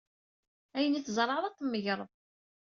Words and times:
Ayen 0.77 0.97
ay 0.97 1.03
tzerɛed, 1.03 1.43
ad 1.47 1.53
t-tmegred. 1.55 2.09